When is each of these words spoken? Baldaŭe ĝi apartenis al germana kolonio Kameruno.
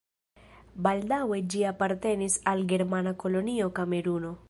Baldaŭe 0.87 1.39
ĝi 1.55 1.61
apartenis 1.73 2.41
al 2.53 2.67
germana 2.75 3.17
kolonio 3.25 3.73
Kameruno. 3.81 4.39